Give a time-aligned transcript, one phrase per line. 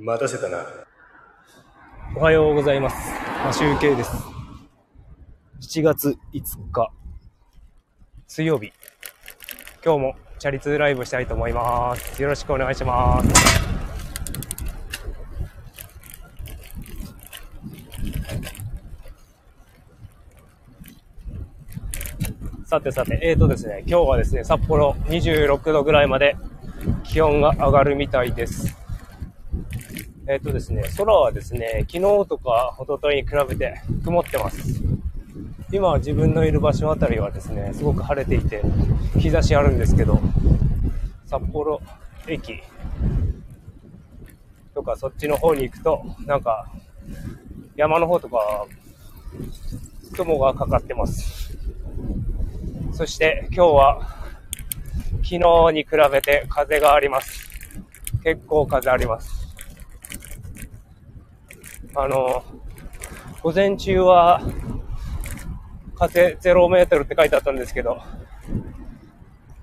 [0.00, 0.64] 待たせたな。
[2.16, 2.96] おはようございます。
[3.44, 4.12] マシュウケイです。
[5.60, 6.92] 7月5日、
[8.28, 8.72] 水曜日。
[9.84, 12.22] 今日もチャリ通ライブしたいと思います。
[12.22, 13.28] よろしくお願いします。
[22.66, 26.36] さてさて、えーとですね、今日はですね、札幌26度ぐらいまで
[27.02, 28.87] 気温が上がるみたいです。
[30.30, 34.82] えっ、とですね、空はですね、昨日とか一昨日に比べて曇ってます。
[35.72, 38.62] 今自分のいる場所あたりはですね、すごく晴れていて、
[39.18, 40.20] 日差しあるんですけど、
[41.24, 41.80] 札幌
[42.26, 42.60] 駅
[44.74, 46.70] とかそっちの方に行くと、なんか、
[47.74, 48.66] 山の方とか、
[50.14, 51.56] 雲がかかってます。
[52.92, 54.16] そして今日は、
[55.22, 55.38] 昨日
[55.72, 57.48] に比べて風があります。
[58.22, 59.37] 結構風あります。
[62.00, 62.44] あの、
[63.42, 64.40] 午前中は
[65.96, 68.00] 風0メートルって書いてあったんですけど、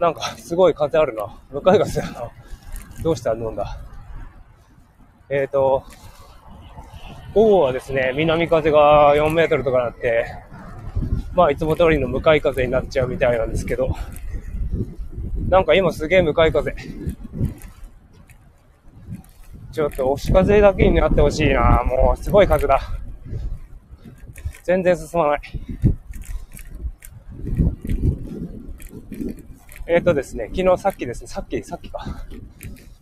[0.02, 1.40] なんかすごい風あるな。
[1.50, 2.32] 向かい風だな。
[3.02, 3.32] どうした？
[3.32, 3.78] 飲んだ。
[5.30, 5.86] えっ、ー、と、
[7.34, 10.26] 午後はですね、南風が4メートルとかなって、
[11.36, 13.96] まあいつも通りの向かい風になっちゃうみたいなんですけど、
[15.48, 16.76] なんか今すげえ向かい風。
[19.76, 21.84] ちょっと押し風だけになってほしいな。
[21.84, 22.80] もうすごい風だ。
[24.64, 25.42] 全然進まない。
[29.86, 32.26] えっ、ー、とですね、昨日さっきですね、さっき、さっきか。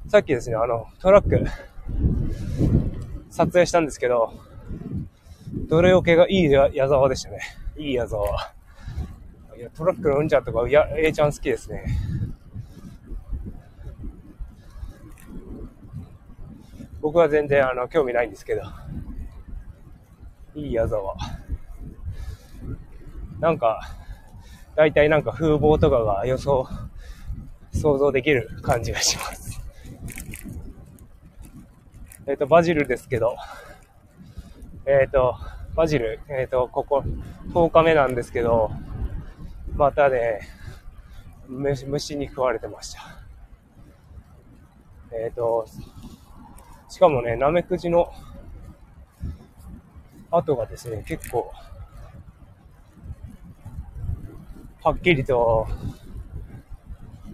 [0.07, 1.45] さっきですね、あの、トラック、
[3.29, 4.33] 撮影したんですけど、
[5.69, 7.37] どれよけがいい矢沢でしたね。
[7.77, 8.25] いい矢沢。
[9.55, 11.85] いや、トラックのうんちゃんとか、いや、A ちゃん好きですね。
[17.03, 18.61] 僕は全然あの興味ないんですけど。
[20.55, 21.15] いい矢沢。
[23.41, 23.81] なんか、
[24.77, 26.65] 大体なんか風貌とかが予想、
[27.73, 29.61] 想像できる感じがします。
[32.25, 33.35] えっ、と、バジルですけど、
[34.85, 35.35] えっ、と、
[35.75, 37.03] バジル、えっ、と、ここ
[37.49, 38.71] 10日目なんですけど、
[39.75, 40.39] またね、
[41.49, 43.01] 虫に食われてました。
[45.11, 45.65] えっ、と、
[46.93, 48.13] しかもね、ナメクジの
[50.29, 51.51] 跡がですね、結構、
[54.83, 55.67] はっきりと、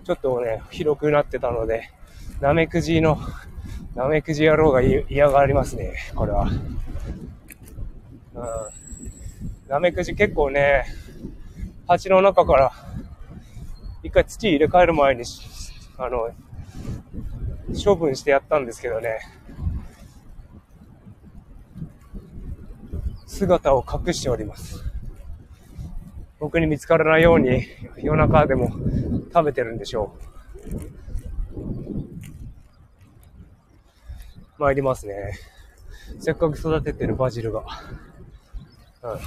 [0.05, 1.89] ちょっとね、広くなってたので、
[2.39, 3.19] ナメクジの、
[3.95, 6.43] ナメクジ野郎が嫌がりますね、これは。
[6.43, 6.53] うん。
[9.67, 10.85] ナメクジ結構ね、
[11.85, 12.71] 鉢の中から、
[14.03, 15.23] 一回土入れ替える前に、
[15.97, 16.29] あの、
[17.83, 19.19] 処分してやったんですけどね、
[23.39, 24.83] 姿を隠しております。
[26.39, 27.63] 僕に見つからないように
[27.97, 28.69] 夜中でも
[29.33, 30.13] 食べてるんでしょ
[34.57, 34.61] う。
[34.61, 35.39] 参りますね。
[36.19, 37.63] せっかく育ててるバジルが。
[39.03, 39.19] うん。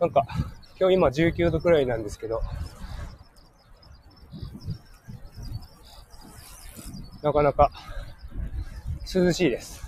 [0.00, 0.26] なんか、
[0.78, 2.42] 今日今19度くらいなんですけど、
[7.24, 7.70] なかなか
[9.14, 9.82] 涼しいです。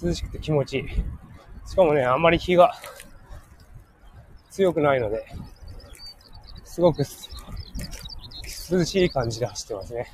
[0.00, 0.88] 涼しくて気持ちいい。
[1.68, 2.72] しかもね、あんまり日が
[4.48, 5.26] 強くないので、
[6.62, 6.98] すごく
[8.70, 10.12] 涼しい感じで走ってますね。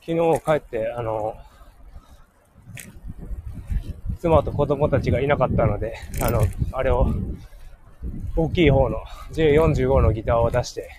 [0.00, 1.36] 昨日帰って、あの、
[4.18, 6.42] 妻と子供たちがいなかったので、あの、
[6.72, 7.06] あれを、
[8.36, 8.98] 大きい方の
[9.32, 10.90] J45 のギターを出して、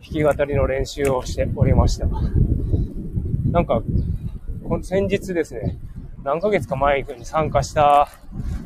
[0.00, 2.06] 弾き語りの練習をしておりました。
[3.50, 3.82] なんか、
[4.82, 5.78] 先日ですね、
[6.22, 8.08] 何ヶ月か前に参加した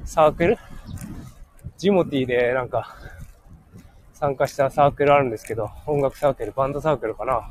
[0.05, 0.59] サークル？
[1.79, 2.97] ジモティでなんか、
[4.13, 7.51] 参加したサークルあるんですけど、音楽サークル、バンドサークルかな。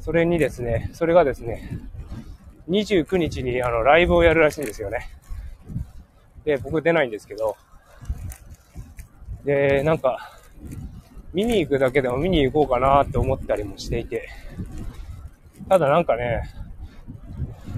[0.00, 1.68] それにですね、それがですね、
[2.68, 5.08] 29日にあのライブをやるらしいんですよね。
[6.44, 7.56] で、僕出ないんですけど、
[9.44, 10.30] で、なんか、
[11.32, 14.28] 見に行くだけでも見に行こうかなって思ったりもしていて、
[15.68, 16.42] ただなんかね、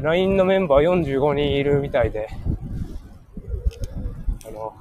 [0.02, 2.28] LINE のメンバー45人いるみたいで、
[4.46, 4.74] あの、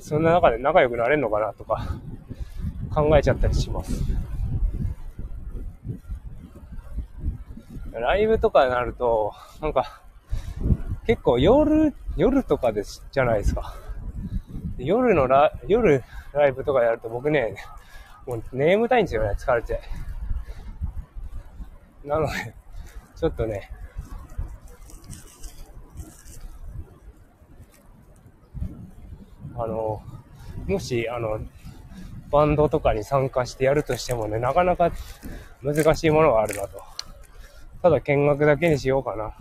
[0.00, 1.86] そんな中で仲良くなれんのかなとか、
[2.92, 4.02] 考えちゃったりします。
[8.00, 10.02] ライブとかになると、なんか、
[11.06, 13.74] 結構夜、夜とかです、じゃないですか。
[14.78, 16.02] 夜のラ、夜
[16.32, 17.56] ライブとかやると僕ね、
[18.26, 19.80] もう眠たいんですよね、疲れて。
[22.04, 22.54] なので、
[23.16, 23.70] ちょっとね、
[29.58, 30.02] あの、
[30.66, 31.40] もし、あの、
[32.30, 34.90] バンドとかに参加してやるとしてもね、なかなか
[35.62, 36.95] 難しいものがあるなと。
[37.82, 39.34] ただ見学だけにしようかな。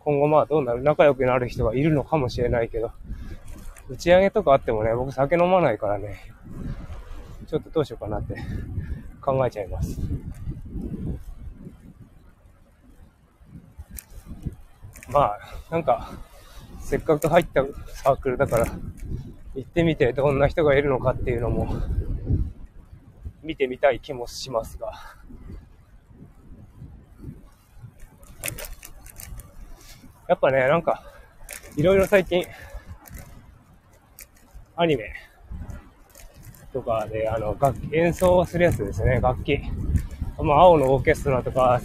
[0.00, 2.90] 今後まあどうなる仲良くなる人がいるのかもしれないけど、
[3.88, 6.18] 打ち上げとかあってもね、僕酒飲まないからね、
[7.46, 8.36] ちょっとどうしようかなって
[9.20, 10.00] 考えちゃいます。
[15.10, 15.38] まあ、
[15.70, 16.10] なんか、
[16.80, 17.64] せっかく入った
[17.94, 18.66] サークルだから、
[19.54, 21.74] 行ってみてどんな人がいるのかっていうのも、
[23.42, 25.17] 見てみたい気もしますが。
[30.28, 31.02] やっぱね、なんか、
[31.74, 32.44] いろいろ最近、
[34.76, 35.10] アニメ
[36.70, 39.58] とかで、あの、楽器、演奏するやつですね、楽器。
[40.36, 41.80] まあ、青のオーケストラとか、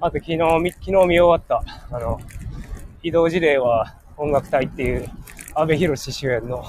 [0.00, 1.62] あと昨日、昨日見終わった、
[1.94, 2.18] あの、
[3.02, 5.06] 移動事例は音楽隊っていう、
[5.54, 6.64] 阿部寛主演の、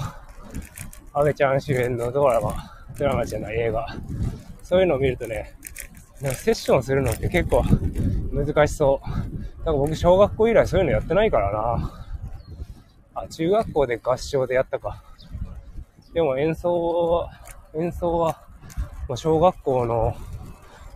[1.14, 2.54] 阿部ちゃん主演のドラマ、
[2.98, 3.86] ドラマじゃない映画。
[4.62, 5.54] そういうのを見るとね、
[6.20, 7.64] なんかセッションするのって結構
[8.30, 9.29] 難しそう。
[9.64, 12.06] なんか僕小学校以来そういうのやってないからな。
[13.14, 15.02] あ、中学校で合唱でやったか。
[16.14, 17.30] でも演奏は、
[17.74, 18.42] 演奏は、
[19.16, 20.16] 小学校の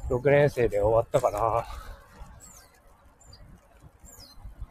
[0.09, 1.67] 6年生で終わったかな。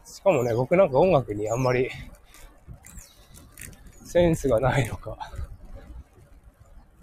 [0.03, 1.89] しかもね、僕なんか音楽にあんまり
[4.03, 5.17] センスがないのか、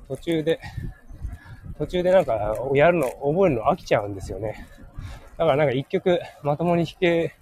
[0.08, 0.58] 途中で、
[1.78, 4.66] 途中でなんかやるの、覚えるの飽きちゃうんですよね。
[5.40, 7.34] だからなんか一曲まともに弾け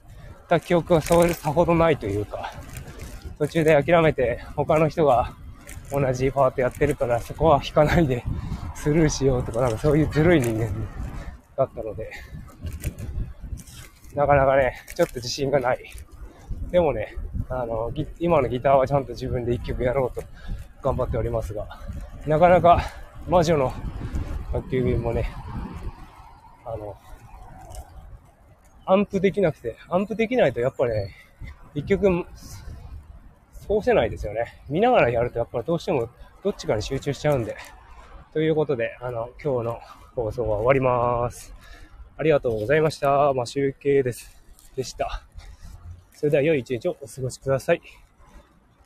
[0.48, 2.52] た記憶はそうさほどないというか、
[3.40, 5.34] 途中で諦めて他の人が
[5.90, 8.22] 同じパートやってるからそこは弾かないで
[8.76, 10.68] スルーしようとかなんかそういうずるい人間
[11.56, 12.12] だったので、
[14.14, 15.80] なかなかね、ちょっと自信がない。
[16.70, 17.16] でもね、
[17.48, 17.90] あの、
[18.20, 20.24] 今のギターはちゃんと自分で一曲やろうと
[20.84, 21.66] 頑張っておりますが、
[22.28, 22.80] なかなか
[23.26, 23.72] 魔女の
[24.52, 25.32] 楽器便もね、
[26.64, 26.96] あの、
[28.90, 31.14] アンプできなくて、アンプできないとやっぱね、
[31.74, 32.24] 一曲、
[33.60, 34.62] 通せないですよね。
[34.70, 36.08] 見ながらやるとやっぱりどうしても
[36.42, 37.54] どっちかに集中しちゃうんで。
[38.32, 39.80] ということで、あの、今日の
[40.16, 41.54] 放送は終わります。
[42.16, 43.34] ありがとうございました。
[43.34, 44.42] まあ、集計です。
[44.74, 45.22] でした。
[46.14, 47.82] それでは良い一日をお過ごしください。